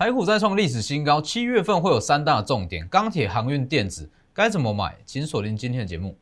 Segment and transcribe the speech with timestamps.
[0.00, 4.96] 台股再创历史新高，七月份会有三大重点：钢铁、航运、电子，该怎么买？
[5.04, 6.16] 请锁定今天的节目。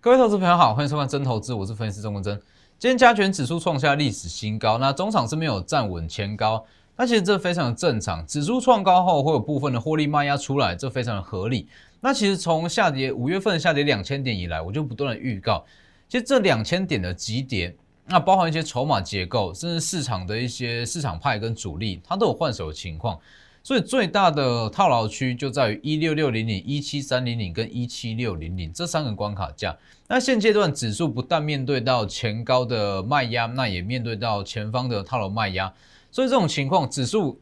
[0.00, 2.42] 各位投资朋友好，欢迎收看真投资，我是分析师钟文真。
[2.76, 6.62] 今天加权指数创下历史新高，那中场是没有站稳前高，
[6.96, 8.26] 那其实这非常正常。
[8.26, 11.66] 指数创高后会有部分的获利卖压出来，这非常的合理。
[12.00, 15.64] 那其实从下跌五月份下跌两千点以来，我就不断的预告，
[16.08, 17.74] 其实这两千点的急跌，
[18.04, 23.18] 那包含一些筹码结构，甚至市场的一些市场派跟主力，它都有换手的情况。
[23.64, 29.74] 所以最大的套牢区就在于一六六零零、一七三零零跟一七六零零这三个关卡价。
[30.06, 35.72] 那现阶段指数不但面对到前高的卖压，那也面对到前方的套牢卖压。
[36.10, 37.40] 所以这种情况，指数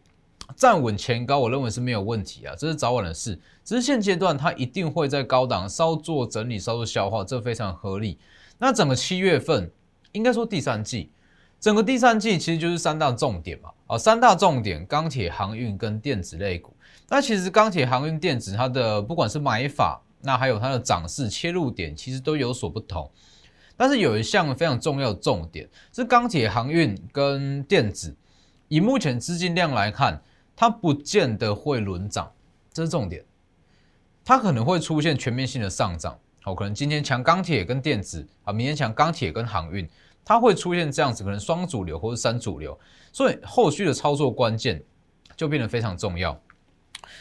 [0.54, 3.36] 站稳前高，我认为是没有问题啊，这是早晚的事。
[3.64, 8.16] 只是现阶段它一定会在高档稍作整理、稍作消化，这非常合理。
[8.58, 9.68] 那整个七月份，
[10.12, 11.10] 应该说第三季。
[11.62, 16.74] 整个第三季其实就是三大重点嘛，啊，三大重点：钢铁、航运跟电子类股。
[17.08, 23.08] 那其实钢铁、航运、电子它的不管是买法，那还有它的涨势切入点，其实都有所不同。
[23.76, 28.12] 但是有一项非常重要的重点是钢铁、航运跟电子，
[28.66, 30.20] 以目前资金量来看，
[30.56, 32.28] 它不见得会轮涨，
[32.72, 33.24] 这是重点。
[34.24, 39.88] 它可能会出现全面性的上涨，好，可能今天强钢铁跟电子啊，明天强钢铁跟航运。
[40.24, 42.78] 它会出现这样子，可能双主流或者三主流，
[43.12, 44.82] 所以后续的操作关键
[45.36, 46.40] 就变得非常重要。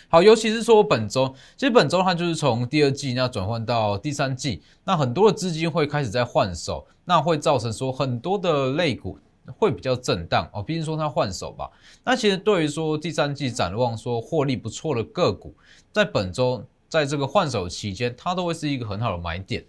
[0.08, 9.18] 好，尤其是说本周，其实本周它就是从第二季那转换到第三季，那很多的资金会开始在换手，那会造成说很多的类股
[9.58, 10.62] 会比较震荡哦。
[10.62, 11.70] 毕竟说它换手吧，
[12.04, 15.56] 那其实对于说第三季展望说获利不错的个股，
[15.92, 19.66] 在本周在这个换手期间，它都会是一个很好的买点。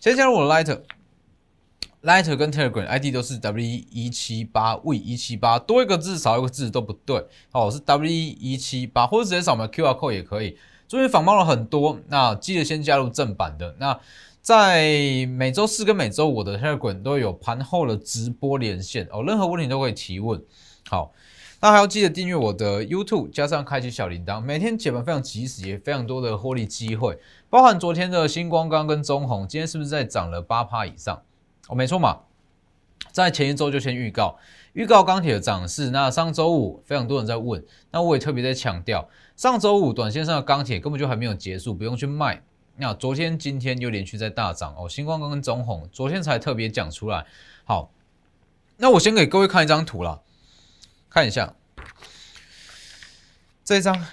[0.00, 0.80] 先加入我的 Light。
[2.04, 7.26] Lighter 跟 Telegram ID 都是 W 一七八 V 一七八，多一个字少一个字都不对。
[7.52, 10.58] 哦，是 W 一七八，或者直接扫描 QR code 也可以。
[10.86, 13.74] 最近仿冒了很多，那记得先加入正版的。
[13.78, 13.98] 那
[14.42, 20.42] 在每周四跟每周五的 Telegram 都有盘后的直播连线哦，任何问题都可以提问。
[20.86, 21.10] 好，
[21.62, 27.18] 那还要记得订阅我的 YouTube，加上开启小铃铛，每天解盘非常及时，也非常多的获利机会。
[27.48, 31.22] 包含昨天的星光刚跟中红，今天是不是在涨了八趴以上？
[31.68, 32.20] 哦，没错嘛，
[33.10, 34.38] 在前一周就先预告
[34.74, 35.90] 预告钢铁的涨势。
[35.90, 42.42] 那上周五非常多人在问，那我也特别在强调，上周五短线上的钢铁根本就还没有结束，不用去卖。
[42.76, 47.24] 那昨天、今天又连续在大涨哦，星光跟中红昨天才特别讲出来。
[47.64, 47.92] 好，
[48.76, 50.22] 那我先给各位看一张图了，
[51.08, 51.54] 看一下
[53.64, 54.06] 这一张，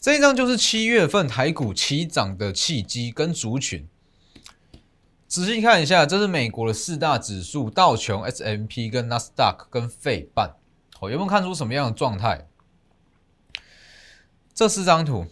[0.00, 3.88] 这一张就是七月份台股起涨的契机跟族群。
[5.32, 10.56] 仔细看一下，这是美国的四大指数：道琼、S M P、跟纳斯达克、跟费半。
[11.00, 12.46] 哦，有没有看出什么样的状态？
[14.52, 15.24] 这四张图，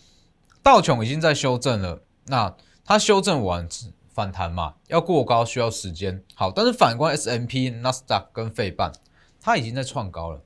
[0.62, 2.03] 道琼已经在修正了。
[2.28, 3.69] 那它修正完
[4.09, 6.25] 反弹嘛，要过高需要时间。
[6.34, 8.91] 好，但是反观 S M P、纳斯达克跟费半，
[9.39, 10.41] 它已经在创高了，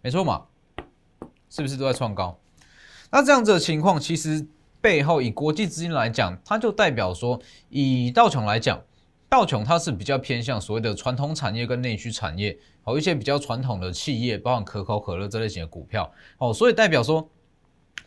[0.00, 0.46] 没错嘛？
[1.50, 2.40] 是不是都在创高？
[3.10, 4.48] 那这样子的情况，其实。
[4.80, 8.82] 背后以国际资金来讲，它就代表说，以道琼来讲，
[9.28, 17.28] 道琼它是比较偏向所谓的传统产业跟内需产业，好一些比较传统的企业，包含可口可乐这类型的股票，哦，所以代表说，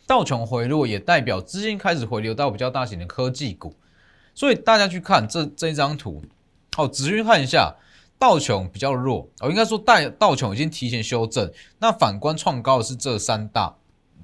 [0.06, 3.74] 道琼回落也代表资金开始回流到比较大型的科技股，
[4.34, 6.22] 所以大家去看这这一张图，
[6.76, 7.72] 好，仔细看一下，
[8.18, 11.48] 道琼比较弱，哦，应该说道道琼已经提前修正，
[11.78, 13.76] 那反观创高的是这三大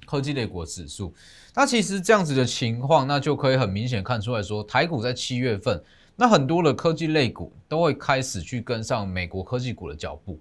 [0.04, 1.14] 科技类股指数。
[1.52, 5.82] 那其实这样子的情况，那就可以很明显看出来说，台股在七月份，
[6.14, 10.38] 那很多的科技类股都会开始去跟上美国科技股的脚步。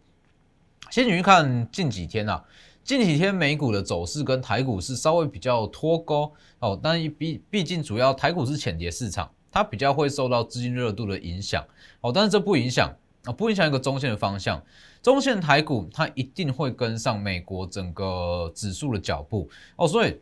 [0.92, 2.44] 先你去看近几天啊，
[2.84, 11.66] 近几天美股的走势跟台股是稍微比较脱钩哦，但毕毕竟主要台股是浅跌市场，它比较会受到资金热度的影响
[12.02, 12.96] 哦，但是这不影响
[13.26, 14.64] 啊，不影响一个中线的方向，
[15.02, 20.16] 中线台股它一定会跟上美国整个指数的脚步哦，所以。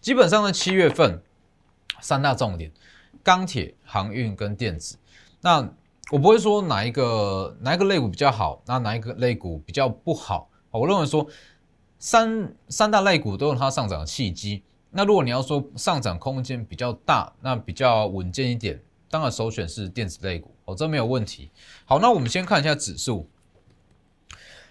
[0.00, 1.22] 基本上呢，七月份
[2.00, 2.70] 三大重点：
[3.22, 4.96] 钢铁、航运跟电子。
[5.40, 5.68] 那
[6.10, 10.48] 我不会说哪一个哪一个类股比较好，那哪一个类股比较不好。
[10.70, 11.26] 我认为说
[11.98, 14.62] 三三大类股都有它上涨的契机。
[14.90, 18.80] 那如果你要说上涨空间比较大，那比较稳健一点，
[19.10, 21.50] 当然首选是电子类股哦，这没有问题。
[21.84, 23.28] 好，那我们先看一下指数。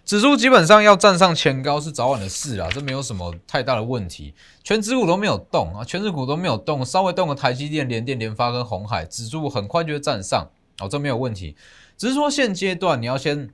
[0.07, 4.33] 指数基本上要站上前高是早晚的事啊，这没有什么太大的问题。
[4.63, 10.49] 全指股都没有动啊，全指股都没有动，稍微动个台积电、联电、联发跟红海，指数很快就会站上
[10.79, 11.57] 哦，这没有问题。
[11.97, 13.49] 只是说现阶段你要先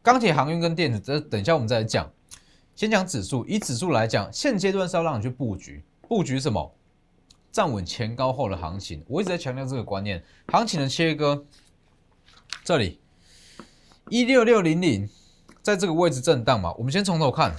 [0.00, 2.10] 钢铁、航运跟电子，这等一下我们再来讲。
[2.74, 6.74] 先讲指数，以指数来讲，现阶段是要让你去布局，布局什么？
[7.52, 9.04] 站稳前高后的行情。
[9.08, 11.44] 我一直在强调这个观念，行情的切割，
[12.64, 12.98] 这里
[14.08, 15.06] 一六六零零。
[15.62, 17.54] 在这个位置震荡嘛，我们先从头看，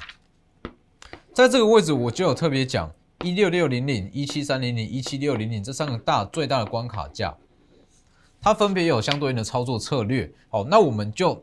[1.31, 2.91] 在这个位置我就有特别讲
[3.23, 7.35] 一六六零零、一七三零零、一七六零零这三个大最大的关卡价，
[8.41, 10.31] 它分别有相对应的操作策略。
[10.49, 11.39] 好，那我们就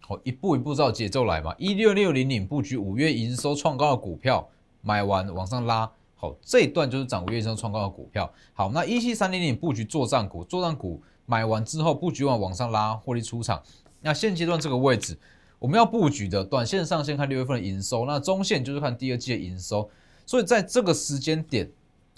[0.00, 1.54] 好一步一步照节奏来嘛。
[1.56, 4.48] 一六六零零布局五月营收创高的股票，
[4.80, 8.28] 买完往上拉，好，这一段就是涨五月营收创高的股票。
[8.54, 13.62] 好，那一七三零零布局作战股，作战股买完之后布局完往上拉，获利出场。
[14.00, 15.16] 那现阶段这个位置。
[15.58, 19.90] 我们要布局的短线上先看六月份的营收，那中线就是看第二季的营收，
[20.24, 21.68] 所以在这个时间点，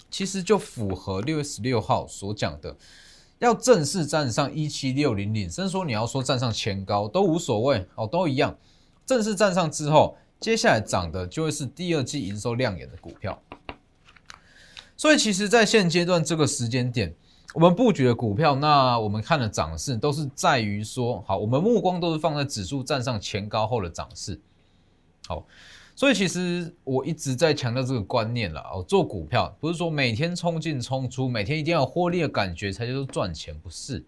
[0.09, 2.75] 其实就符合六月十六号所讲的，
[3.39, 8.55] 要正式站上一七六零零，甚至说你要说站上前高都无所谓哦，都一样。
[9.05, 13.41] 正式站上之后，接下来涨的就会是第二季营收亮眼的股票。
[14.95, 17.15] 所以其实，在现阶段这个时间点。
[17.53, 24.39] 我们布局的股票，那我们看的涨势都是在于说，好，我们目光都是放在指数站上前高后的涨势。
[25.27, 25.45] 好，
[25.93, 34.01] 所以其实我一直在强调这个观念了哦，做股票不是说每天冲进冲出，每天一定要获利的感觉才叫做赚钱，不是，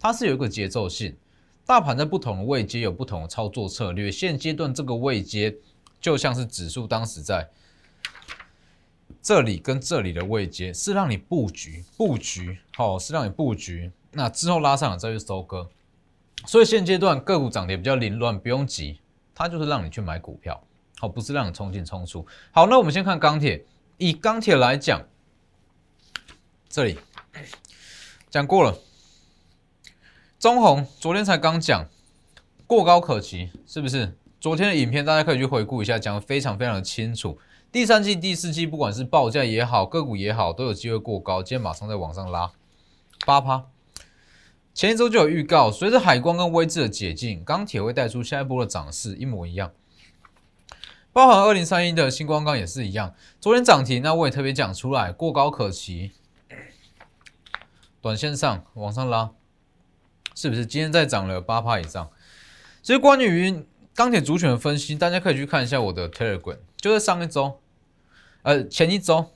[0.00, 1.16] 它是有一个节奏性。
[1.64, 5.54] 大盘在不同的位阶有不同的操作策略，现阶段这个位阶
[6.00, 7.48] 就像是指数当时在。
[9.22, 15.68] 这里跟这里的位阶是让你布局，布局好是让你布局，那之后拉上了再去收割。
[16.46, 18.98] 所以现阶段个股涨跌比较凌乱，不用急，
[19.34, 20.58] 它就是让你去买股票，
[20.98, 22.26] 好不是让你冲进冲出。
[22.50, 23.62] 好，那我们先看钢铁，
[23.98, 25.06] 以钢铁来讲，
[26.70, 26.98] 这里
[28.30, 28.78] 讲过了，
[30.38, 31.86] 中红昨天才刚讲
[32.66, 34.16] 过高可期，是不是？
[34.40, 37.38] 昨天的影片大家可以去回顾一下，讲的非常非常的清楚。
[37.72, 41.40] 第三季、第四季，不管是报价也好，个股也好，都有机会过高。
[41.40, 42.50] 今天马上再往上拉
[43.24, 43.66] 八趴。
[44.74, 49.70] 前一周就有预告，随着海光跟威智的解禁，钢铁会带出下一波的涨势，一模一样。
[51.12, 53.14] 包含二零三一的星光钢也是一样。
[53.40, 56.10] 昨天涨停，那我也特别讲出来，过高可期。
[58.00, 59.30] 短线上往上拉，
[60.34, 60.66] 是不是？
[60.66, 62.10] 今天再涨了八趴以上。
[62.82, 63.64] 其实关于
[63.94, 66.58] 钢铁主选的分析，大家可以去看一下我的 Telegram。
[66.80, 67.60] 就在上一周，
[68.42, 69.26] 呃，前一周，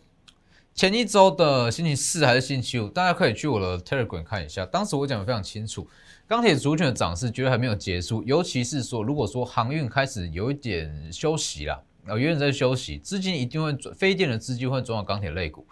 [0.75, 4.65] 前一周的星期四还是星期五，大家可以去我的 Telegram 看一下。
[4.65, 5.87] 当时我讲的非常清楚，
[6.27, 11.75] 钢铁主权的涨势绝对还没有结束，尤其是说，如果说航运开始有一点休息了，
[12.07, 15.67] 啊，有点在休息，资金一定会转，非电的资金会转到钢铁类股，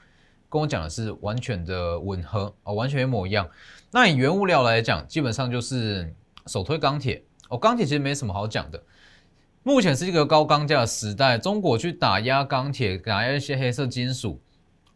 [0.51, 3.49] 跟我讲的是完全的吻合啊，完全一模一样。
[3.93, 6.15] 那以原物料来讲，基本上就是
[6.47, 8.83] 首推钢铁，哦，钢铁其实没什么好讲的。
[9.65, 14.41] 目前是一个高钢价的时代，中国去打压钢铁，打压一些黑色金属，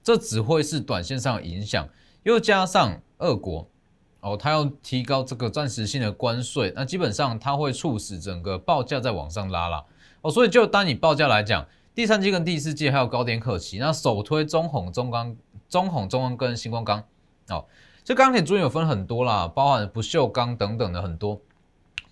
[0.02, 1.88] 这只会是短线上的影响。
[2.24, 3.68] 又加上俄国
[4.18, 9.84] 哦，它要提高这个暂时性的关税，那基本上它会促使整个报价在往上拉了
[10.22, 10.32] 哦。
[10.32, 11.64] 所以就单以报价来讲，
[11.94, 13.78] 第三季跟第四季还有高点可期。
[13.78, 15.36] 那首推中红、中钢、
[15.68, 17.04] 中红、中钢跟星光钢
[17.50, 17.64] 哦，
[18.02, 21.40] 这钢铁主有分很多啦，包含不锈钢等等的很多。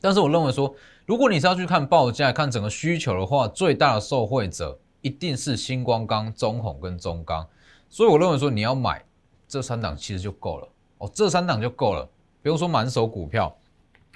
[0.00, 0.72] 但是我认为说。
[1.06, 7.46] 如果你是要去看报价、看整个需求的话，最大的受惠者一定是星光钢、中红跟中钢，
[7.90, 9.04] 所以我认为说你要买
[9.46, 10.68] 这三档其实就够了。
[10.96, 12.08] 哦，这三档就够了，
[12.40, 13.54] 不用说满手股票。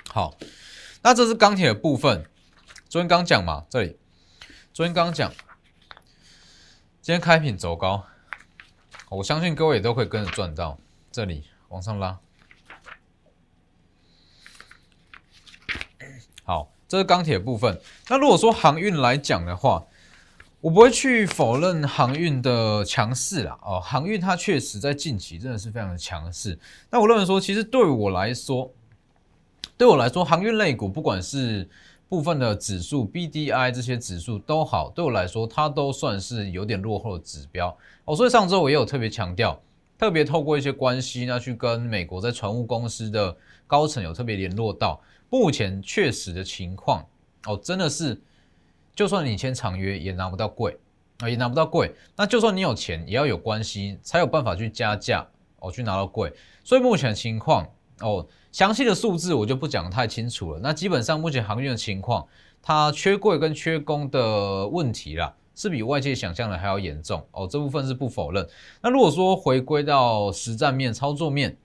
[0.08, 0.34] 好，
[1.02, 2.24] 那这是钢铁的部分，
[2.88, 3.98] 昨天刚讲嘛，这里。
[4.72, 5.30] 昨天刚讲，
[7.02, 8.06] 今天开品走高，
[9.10, 10.78] 我相信各位也都可以跟着赚到，
[11.12, 12.18] 这里往上拉，
[16.44, 16.70] 好。
[16.88, 17.78] 这是钢铁部分。
[18.08, 19.84] 那如果说航运来讲的话，
[20.60, 23.56] 我不会去否认航运的强势啦。
[23.62, 26.58] 哦，航运它确实在近期真的是非常的强势。
[26.90, 28.68] 那我认为说，其实对我来说，
[29.76, 31.68] 对我来说，航运类股不管是
[32.08, 37.76] 部分的指数、B D I 这些指数都好，对我来说，它都算是有点落后的指标。
[38.04, 39.60] 哦，所以上周我也有特别强调，
[39.96, 45.00] 特别透过一些关系，呢去跟美国在船务公司的高层有特别联络到。
[45.30, 47.06] 目前确实的情况
[47.46, 48.20] 哦，真的是，
[48.94, 50.78] 就算你签长约也拿不到贵
[51.18, 51.94] 啊，也拿不到贵。
[52.16, 55.28] 那就算你有钱，也要有关系才有办法去加价
[55.60, 56.32] 哦，去拿到贵。
[56.64, 57.66] 所以目前的情况
[58.00, 60.60] 哦，详细的数字我就不讲太清楚了。
[60.60, 62.26] 那基本上目前航运的情况，
[62.62, 67.46] 它缺柜跟缺工的问题啦，是比外界想象的还要严重哦。
[67.46, 68.48] 这部分是不否认。
[68.80, 71.56] 那如果说回归到实战面、操作面，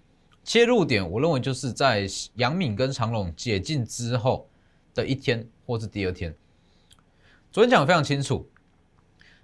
[0.43, 4.49] 切入点，我认为就是在杨敏跟长隆解禁之后
[4.93, 6.35] 的一天，或是第二天。
[7.51, 8.49] 昨天讲的非常清楚，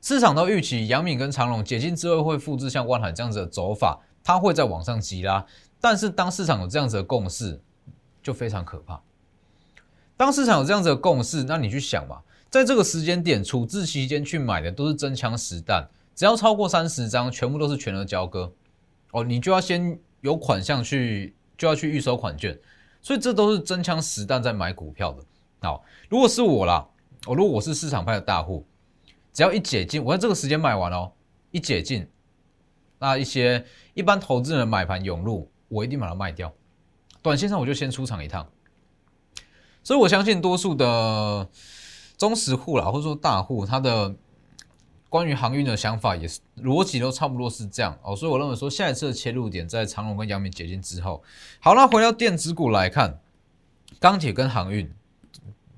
[0.01, 5.46] 市场都预期杨敏跟长隆解禁之后会复制像万海这样子的走法，它会在往上急拉。
[5.79, 7.62] 但是当市场有这样子的共识，
[8.22, 9.01] 就非常可怕。
[10.18, 18.51] 当市场有这样子的共识，那你去想嘛，在这个时间点处置期间去买的都是真枪实弹，只要超过三十张，全部都是全额交割
[19.12, 19.98] 哦，你就要先。
[20.22, 22.58] 有款项去就要去预收款券，
[23.02, 25.24] 所以这都是真枪实弹在买股票的。
[25.62, 26.88] 好，如果是我啦，
[27.26, 28.66] 我如果我是市场派的大户，
[29.34, 31.12] 只要一解禁，我在这个时间买完哦，
[31.52, 32.08] 一解禁，
[32.98, 36.54] 那一些一般投资人买盘涌入，我一定把它卖掉。
[37.22, 38.48] 短线上我就先出场一趟。
[39.84, 41.50] 所以我相信多数的
[42.18, 44.16] 中实户啦，或者说大户，他的。
[45.10, 51.24] 关于航运的想法也是逻辑都差不多是这样哦，所以我认为说下一次的切入点在长隆跟阳明解禁之后。
[51.60, 53.20] 好，那回到电子股来看，
[54.00, 54.89] 钢铁跟航运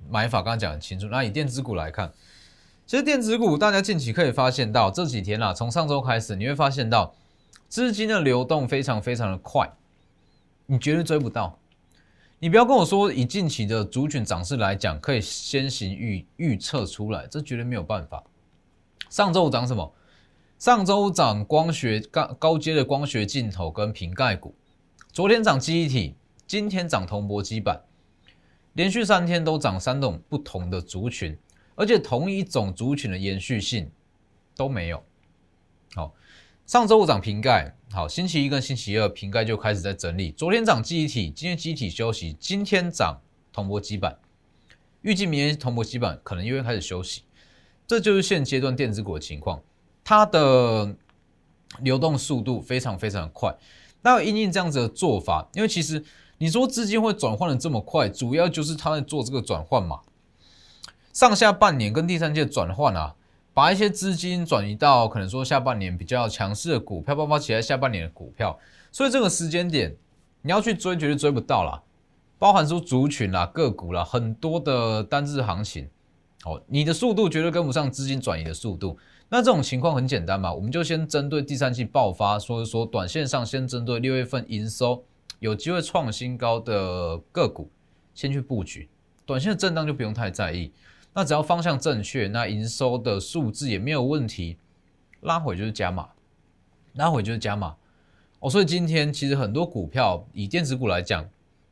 [0.10, 1.08] 买法刚刚讲很清楚。
[1.08, 2.12] 那以电子股来看，
[2.86, 7.16] 其实电子股大家近期可以发现到这几天啦，从上周开始你会发现到
[7.70, 9.72] 资金的流动非常非常的快，
[10.66, 11.58] 你绝对追不到。
[12.40, 18.22] 你不要跟我说以近期的族群涨势来讲，可以先行预预测出来，这绝对没有办法。
[19.12, 19.94] 上周五涨什么？
[20.58, 24.56] 上周涨光学高高阶的光学镜头跟瓶盖股，
[25.12, 26.16] 昨天涨记忆体，
[26.48, 27.82] 今天涨铜箔基板，
[28.72, 31.38] 连续三天都涨三种不同的族群，
[31.76, 33.92] 而且同一种族群的延续性
[34.56, 35.04] 都没有。
[35.94, 36.14] 好，
[36.66, 40.32] 上周五涨瓶盖，好，星期一跟星期二瓶盖就开始在整理。
[40.32, 43.20] 昨天涨记忆体，今天记忆体休息，今天涨
[43.52, 44.18] 铜箔基板，
[45.02, 47.24] 预计明天铜箔基板可能又会开始休息。
[47.92, 49.62] 这就是现阶段电子股的情况，
[50.02, 50.96] 它的
[51.82, 53.54] 流动速度非常非常的快。
[54.02, 56.02] 那因应这样子的做法，因为其实
[56.38, 60.00] 你说资金会转换的这么快，主要就是他在做这个转换嘛。
[61.12, 63.14] 上下半年跟第三季的转换啊，
[63.54, 68.58] 把一些资金转移到可能说下半年比较强势的股票爆发起来，下半年的股票，
[68.90, 69.94] 所以这个时间点
[70.44, 71.84] 你要去追，绝对追不到啦。
[72.40, 75.90] 包含说族群啦、个股啦，很多的单日行情。
[76.46, 78.98] 哦，你的速度绝对跟不上资金转移的速度。
[79.30, 85.04] 那这种情况很简单嘛，我们就先针对第三季爆发，所以说短线上先针对六月份营收
[85.40, 87.70] 有机会创新高的个股，
[88.14, 88.90] 先去布局。
[89.26, 90.72] 短线的震荡就不用太在意。
[91.14, 94.58] 那只要方向正确，那营收的数字也没有问题，
[95.22, 96.10] 拉回就是加码，
[96.96, 97.76] 拉回就是加码。
[98.40, 101.30] 哦，所以今天其实很多股票以电子股来讲，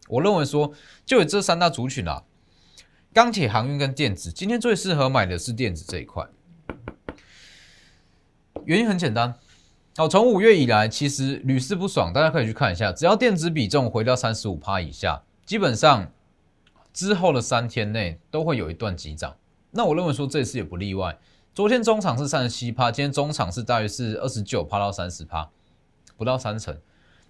[0.07, 0.71] 我认为说
[1.05, 2.23] 就有这三大族群啊。
[3.11, 6.25] 钢铁、航运跟电子，今天最适合买的是电子这一块。
[8.65, 9.33] 原因很简单，
[9.97, 12.13] 哦，从五月以来，其实屡试不爽。
[12.13, 16.11] 大家可以去看一下，只要电子比重回到三十五趴以下，基本上
[16.93, 19.35] 之后的三天内都会有一段急涨。
[19.71, 21.17] 那我认为说这次也不例外。
[21.55, 25.49] 昨天中场是三十七趴，今天中场是大约是二十九趴到三十趴，
[26.15, 26.79] 不到三成。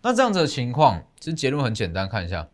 [0.02, 2.50] 那这样子的情况，其实结论很简单，看一下。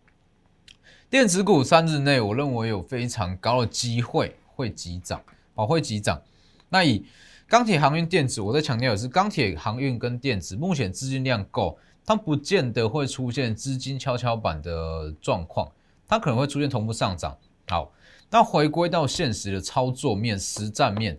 [1.07, 5.21] 电子股三日内，我认为有非常高的机会会急涨，
[5.53, 6.19] 哦，会急涨。
[6.67, 7.05] 那以
[7.47, 15.71] 钢铁、航运、电子，我在强调的是钢铁、航运跟电子，目前资金量够，它不见得会出现资金跷跷板的状况，
[16.07, 17.37] 它可能会出现同步上涨。
[17.67, 17.93] 好，
[18.31, 21.17] 那回归到现实的操作面、实战面，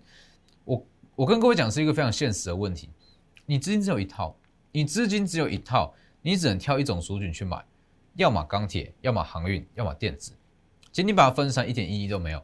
[0.65, 2.91] 我我跟各位讲是一个非常现实的问题，
[3.47, 4.37] 你资金只有一套，
[4.73, 7.65] 你资金只有一套，你只能挑一种族群去买。
[8.17, 10.33] 要么钢铁，要么航运，要么电子，
[10.91, 12.43] 仅仅把它分散一点意义都没有。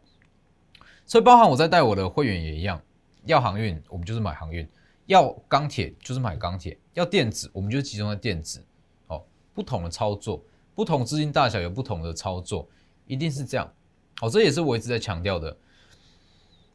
[1.06, 2.80] 所以包含我在带我的会员也一样，
[3.24, 4.68] 要航运我们就是买航运，
[5.06, 8.64] 要钢铁就是买钢铁，要电子我们就集中在电子。
[9.08, 9.24] 哦，
[9.54, 10.42] 不同的操作，
[10.74, 12.68] 不同资金大小有不同的操作，
[13.06, 13.72] 一定是这样。
[14.20, 15.56] 哦，这也是我一直在强调的，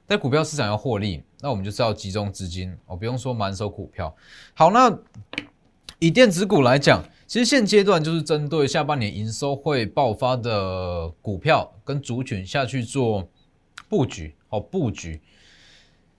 [0.07, 2.75] 在股票市场要获利，那我们就是要集中资金。
[2.87, 4.13] 哦，不用说满手股票。
[4.55, 4.91] 好，那
[5.99, 7.03] 以电子股来讲。
[7.27, 13.27] 其实现阶段就是针对下半年营收会爆发的股票跟族群下去做
[13.89, 15.19] 布局，好布局。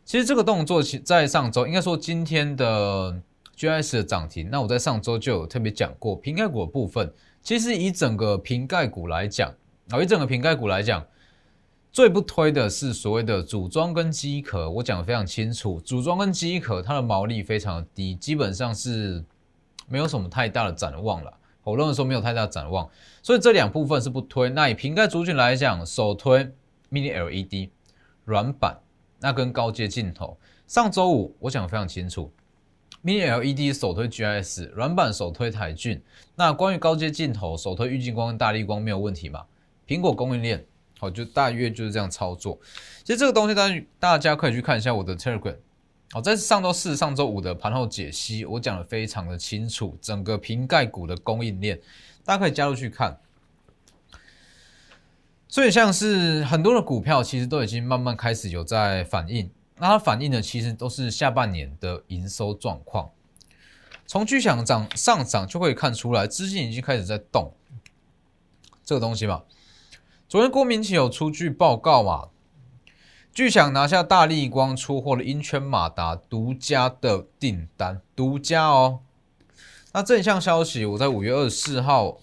[0.04, 3.22] 其实这个动作在上周应该说今天的
[3.56, 7.10] GS 的涨停，那我在上周就有特别讲过瓶盖股的部分。
[7.42, 9.50] 其实以整个瓶盖股来讲，
[9.88, 11.02] 啊，以整个瓶盖股来讲，
[11.90, 14.68] 最不推的是所谓的组装跟机壳。
[14.68, 19.24] 我讲的非常清楚，组装跟机壳它的毛利非常的低，基本上是。
[19.88, 21.32] 没有什么太大的展望了，
[21.64, 22.88] 我认为说没有太大展望，
[23.22, 24.50] 所以这两部分是不推。
[24.50, 26.52] 那以瓶盖族群来讲，首推
[26.90, 27.70] Mini LED
[28.24, 28.78] 软板，
[29.20, 30.38] 那跟高阶镜头。
[30.66, 32.30] 上周五我讲的非常清楚
[33.02, 36.02] ，Mini LED 首推 GIS，软板首推台骏。
[36.36, 39.46] 那关于高阶镜头，首推玉晶光跟大力光没有问题嘛？
[39.86, 40.66] 苹果供应链
[40.98, 42.58] 好，就大约就是这样操作。
[43.02, 45.56] 其实这个东西，大家大家可以去看一下我的 Telegram。
[46.10, 51.78] 好，在上周四、上周五的盘后解析，我讲的非常的清楚，整个瓶盖股的供应链，
[52.24, 53.20] 大家可以加入去看。
[55.48, 59.50] 所以像是很多的股票，其实都已经慢慢开始有在反应。
[59.76, 63.10] 那它反映的其实都是下半年的营收状况。
[64.06, 67.52] 从巨响涨上涨就可以看出来，资金已经开始在动
[68.82, 69.42] 这个东西嘛。
[70.26, 72.28] 昨天郭明奇有出具报告嘛？
[73.38, 78.98] 巨响拿下大力光出货的英圈马达独家的订单，独家哦。
[79.92, 82.18] 那正向消息，我在五月二十四号，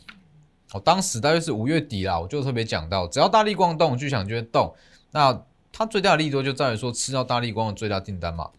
[0.73, 4.75] 我当时大约是五月底啦，我就特别讲到，只要大力光动，巨响就会动。
[5.11, 5.41] 那
[5.71, 8.49] 它最大的利多就在于说吃到大力光的最大订单嘛。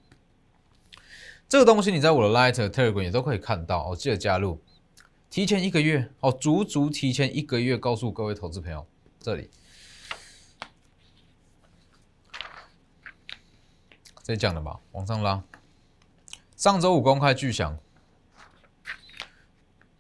[1.51, 4.59] 这个东西你在我的 Light Telegram 也都可以看到哦，记得加入，
[5.29, 8.87] 提前一个月哦，足足提前一个月告诉各位投资朋友，
[9.21, 9.51] 这里。
[14.27, 15.41] 这讲的吧，往上拉。
[16.57, 17.79] 上周五公开巨响，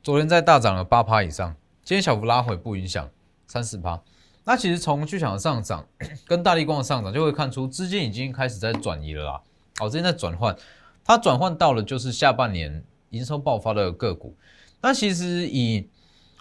[0.02, 1.54] 昨天在大涨了八趴以上，
[1.84, 3.08] 今天小幅拉回不影响
[3.46, 4.02] 三四趴。
[4.42, 5.86] 那其实从巨响的上涨
[6.26, 9.40] 跟大力光的上涨，就会看出资金已经开始在转移了啦。
[9.76, 10.56] 好，资金在转换，
[11.04, 14.36] 它转换到了就是下半年营收爆发的个股。
[14.82, 15.88] 那其实以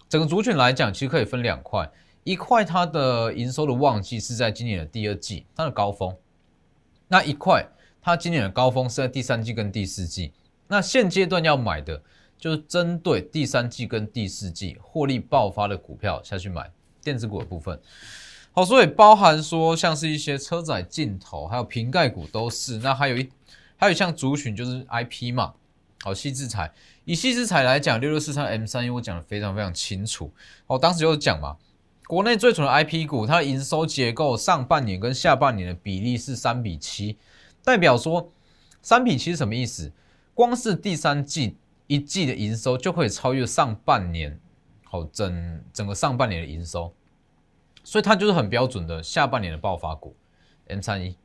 [0.10, 1.88] 整个族群来讲，其实可以分两块，
[2.24, 6.18] 一块它的营收的旺季是在今年的第二季，它的高峰。
[7.08, 7.68] 那一块。
[8.02, 10.32] 它今年的高峰是在第三季跟第四季，
[10.68, 12.00] 那现阶段要买的
[12.38, 16.70] 就是针对第三季跟第四季获利爆发的股票下去买
[17.02, 17.82] 电子股的部分。
[18.52, 22.78] 好，所以包含说像是一些车载镜头，还有瓶盖股都是。
[22.78, 23.28] 那还有一
[23.76, 25.56] 还有像族群就是 IP 嘛，
[26.04, 26.72] 好，细制材。
[27.06, 30.32] 以细制材来讲，六六四三 M 三，因为我讲的非常非常清楚。
[30.68, 31.58] 哦，当时就讲嘛，
[32.08, 37.18] 国内最纯的 IP 股，它的营收结构上半年跟下半年的比例是三比七。
[37.64, 38.32] 代表说，
[38.82, 39.92] 三比七是什么意思？
[40.36, 44.40] 光是第三季一季的营收就可以超越上半年，
[44.84, 46.94] 好整整个上半年的营收，
[47.84, 50.16] 所以它就是很标准的下半年的爆发股。
[50.68, 51.18] M 三一，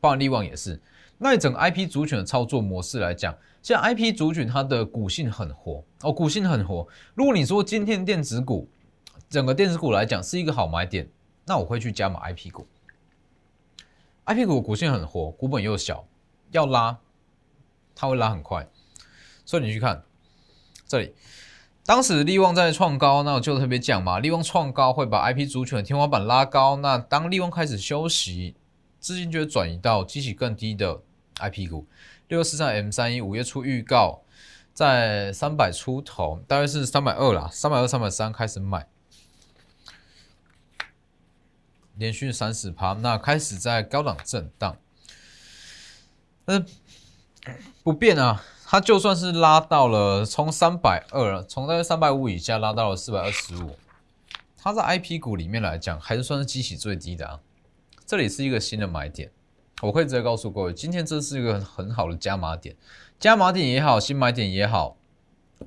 [0.00, 0.80] 包含利旺也是。
[1.18, 6.88] 那整个 IP 族群的操作模式来讲，像 IP 族群它的股性很活哦，股性很活。
[7.14, 8.68] 如果你说今天电子股
[9.34, 11.08] 整个电子股来讲是一个好买点，
[11.44, 12.68] 那我会去加码 IP 股。
[14.22, 16.06] I P 股股性很活，股本又小，
[16.52, 16.98] 要拉，
[17.96, 18.68] 它会拉很快。
[19.44, 20.04] 所以你去看
[20.86, 21.12] 这里，
[21.84, 26.76] 当时利旺在创高，那我就特别讲嘛，利旺创高会把 I P 族群天花板拉高。
[26.76, 28.54] 那当利旺开始休息，
[29.00, 31.00] 资金就会转移到激起更低的
[31.40, 31.88] I P 股。
[32.28, 34.22] 六月四三 M 三一五月初预告
[34.72, 38.86] 在三百出头，大约是三百二啦，三百二、三百三开始买。
[41.96, 44.76] 连续三十趴，那开始在高档震荡，
[46.44, 48.42] 但是不变啊。
[48.66, 53.76] 它就算是拉到了从三百二，从大约三百五以下拉到了四百二十五，
[54.56, 57.40] 它在 I P 股里面来讲，还是算是激起最低的啊。
[58.04, 59.30] 这里是一个新的买点，
[59.82, 62.74] 我可以直接告诉各位，今天这是一个很好的加码点，
[63.20, 64.96] 加码点也好，新买点也好，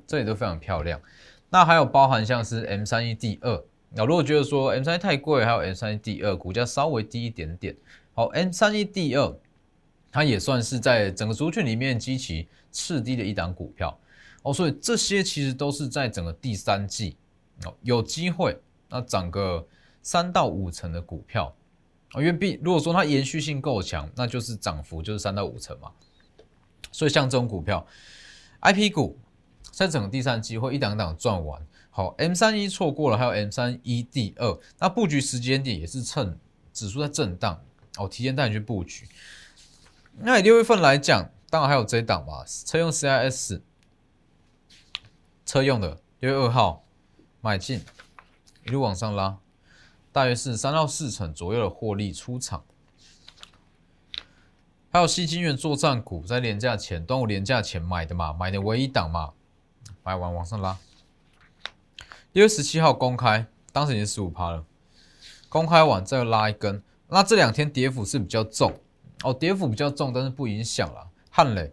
[0.06, 1.00] 这里都非常漂亮。
[1.48, 3.64] 那还有包含像是 M 三一 D 二。
[3.90, 7.74] 那如果觉得说 M 三太贵，还有 M 三一 D 二股价稍微低一点点，
[8.12, 9.34] 好，M 三一 D 二
[10.12, 13.98] 它也算是在整个族群里面极其次低的一档股票。
[14.42, 17.16] 哦，所以这些其实都是在整个第三季。
[17.64, 18.56] 哦有机会
[18.88, 19.66] 那涨个
[20.00, 21.52] 三到五成的股票。
[22.12, 25.90] 啊，因为毕如果说它延续性够强，那就是涨幅就是三到五成嘛，
[26.92, 27.84] 所以像这种股票
[28.60, 29.18] IP 股
[29.72, 31.60] 在整个第三季会一档档赚完。
[31.98, 36.38] 好，M 三一错过了，还有 M 三一 D 二，那布局时间点也是趁
[36.72, 37.60] 指数在震荡，
[37.96, 39.08] 哦，提前带你去布局。
[40.18, 43.62] 那以六月份来讲，当然还有这一档吧，车用 CIS，
[45.44, 46.84] 车用的六月二号
[47.40, 47.84] 买进，
[48.64, 49.38] 一路往上拉，
[50.12, 52.62] 大约是三到四成左右的获利出场。
[54.92, 59.32] 还有西金元作战股，在廉价前，端午廉价前买的嘛，买的唯一档嘛，
[60.04, 60.78] 买完往上拉。
[62.38, 64.64] 六月十七号公开，当时已经十五趴了。
[65.48, 68.72] 公开完再拉一根，那这两天跌幅是比较重
[69.24, 71.10] 哦，跌幅比较重，但是不影响了。
[71.30, 71.72] 汉磊，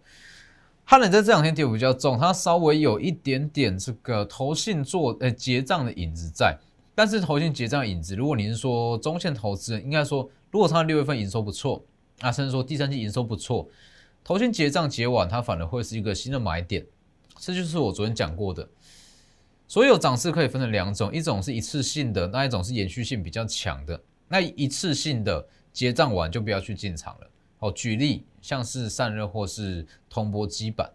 [0.83, 6.57] 汉磊在这两天跌幅比较重，它稍微有一点点这个投信做呃结账的影子在，
[6.95, 11.79] 但是投信结账影子，如果你是说中线投资人，应该说，如果他六月份营收不错，
[12.21, 13.69] 啊，甚至说第三季营收不错，
[14.23, 16.83] 投信结账结完，它反而会是一个新的买点。
[17.37, 18.67] 这就是我昨天讲过的，
[19.67, 23.99] 所有涨势可以分成两种，一种是一次性的，那一种是延续性比较强的。
[24.27, 27.29] 那一次性的结账完就不要去进场了。
[27.57, 30.91] 好，举例像是散热或是通波基板。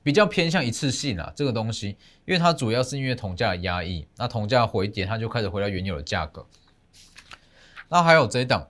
[0.00, 1.88] 比较偏向一次性啊，这个东西，
[2.24, 6.46] 因为它主要是因为铜价的压抑，那铜价回跌，它就开始回到原有的价格。
[7.90, 8.68] 那还有这一档，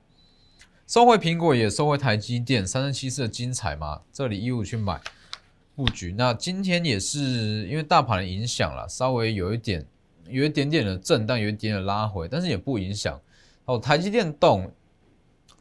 [0.87, 5.01] 收回苹果也收回台积电，三三七四的精彩嘛，这里义务去买
[5.79, 6.13] 布局。
[6.19, 9.87] 那今天也是因为大盘的影响了，稍微有一点
[10.27, 13.17] 有一点点的震荡，有一点点的拉回，但是也不影响。
[13.65, 14.69] 哦，台积电动，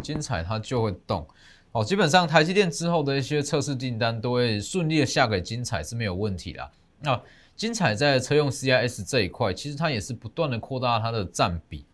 [0.01, 1.27] 精彩它就会动。
[1.71, 6.71] 哦，基本上台积电之后的一些测试订单都会顺利的下给精彩是没有问题的。
[7.01, 7.21] 那
[7.55, 11.85] 精彩在车用 CIS 这一块，其实它也是不断的扩大它的占比。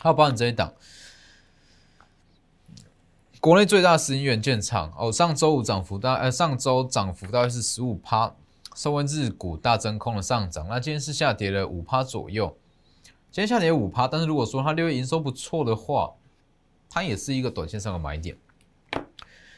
[0.00, 0.74] 还有保险这一档，
[3.40, 8.34] 国内最大石英元件厂哦，上周五涨幅大，呃，上周涨幅大概是十五趴，
[8.76, 10.66] 收温日股大真空的上涨。
[10.68, 12.54] 那今天是下跌了五趴左右，
[13.30, 16.12] 今天下跌五趴，但是如果说它六月营收不错的话，
[16.90, 18.36] 它也是一个短线上的买点。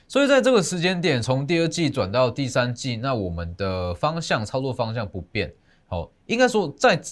[0.07, 5.53] 所以在这个时间点，从第二季转到第三季，那我们的方向操作方向不变。
[5.88, 7.03] 好，应该说在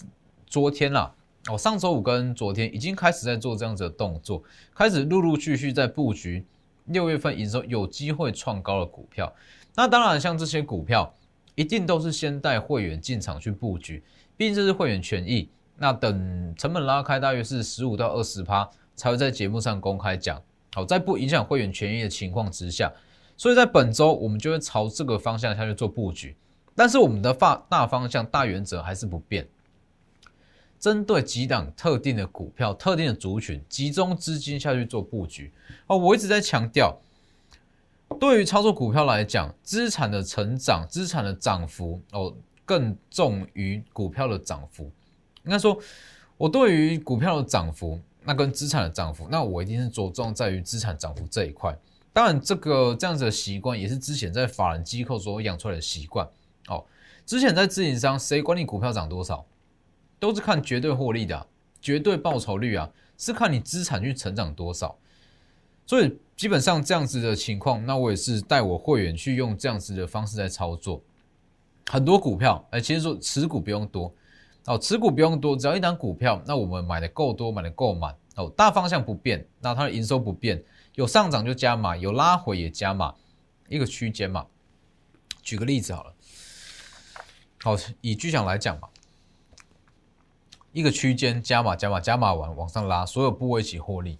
[0.46, 1.12] 昨天啦，
[1.48, 6.46] 哦，上周五跟昨天已经开始在做这样子的动作，开始陆陆续续在布局
[6.90, 9.32] 六月份营收有机会创高的股票。
[9.74, 11.12] 那当然，像这些股票，
[11.54, 14.02] 一定都是先带会员进场去布局，
[14.36, 15.48] 毕竟这是会员权益。
[15.78, 20.42] 那等成本拉开大约是十五到二十趴，才会在节目上公开讲。
[20.74, 22.92] 好，在不影响会员权益的情况之下，
[23.36, 26.36] 所以在本周我们就会朝这个方向下去做布局。
[26.74, 29.46] 但是我们的大大方向、大原则还是不变，
[30.80, 35.52] 针对几档特定的股票、特定的族群，集中资金下去做布局。
[35.86, 36.98] 哦，我一直在强调，
[38.18, 44.90] 对于操作股票来讲，资产的成长、资产的涨幅哦，更重于股票的涨幅。
[45.44, 45.78] 应该说，
[46.36, 48.00] 我对于股票的涨幅。
[48.22, 51.74] 那跟资产的涨幅，那我一定是着重在于资产涨幅这一块。
[52.12, 56.28] 当然，这个这样子的习惯也是之前在法人机构所养出来的习惯。
[56.68, 56.84] 哦，
[57.24, 59.42] 之前在自营商，谁管你股票涨多少，
[60.20, 61.48] 都是看绝对获利的，
[61.80, 64.96] 绝对报酬率啊，是看你资产去成长多少。
[65.84, 71.02] 所以基本上这样子的情况，那我也是带我会员去用这样子的方式在操作。
[71.86, 74.14] 很多股票，哎，其实说持股不用多。
[74.66, 80.62] 哦，持股不用多，只要一档股票，那我们买的够多，买的够满，哦，大方向不变，那它的营收不变，
[80.96, 83.14] 有上涨就加码，有拉回也加码，
[83.68, 84.46] 一个区间嘛。
[85.42, 86.14] 举个例子好了，
[87.62, 88.88] 好，以巨响来讲嘛，
[90.72, 94.18] 一个区间加码加码加码完往上拉，所有部位一起获利，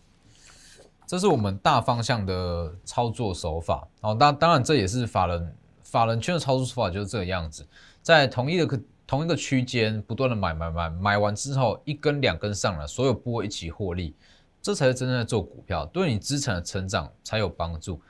[1.07, 3.87] 这是我们大方向的操作手法。
[4.01, 7.67] 哦，当当然这也是法人法人圈的操作手法，就是这个样子，
[8.03, 14.15] 在同一的同一个区间不断的买买买，买完之后一根两根上了，所有部位一起获利，
[14.63, 18.01] 这才是真正的做股票，对你资产的成长才有帮助。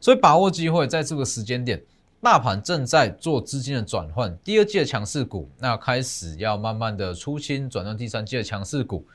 [0.00, 1.82] 所以把握机会，在这个时间点，
[2.20, 9.06] 大盘正在做资金的转换，第二季的强势股，那开始要慢慢的出清，转到第三季的强势股，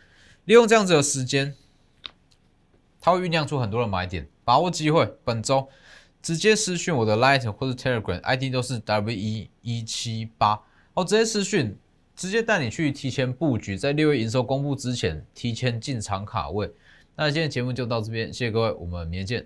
[0.45, 1.53] 利用这样子的时间，
[3.01, 5.67] 它会酝酿出很多的买点，把握机会，本周
[6.21, 10.61] 直接私讯我的 Light 或者 Telegram ID 都是 W 一一七八。
[10.93, 11.77] 哦，直接私讯，
[12.15, 16.71] 直接带你去提前布局，在六月营收公布之前，提前进场卡位。
[17.15, 19.45] 那今天节目就到这边，谢谢各位，我们明天见。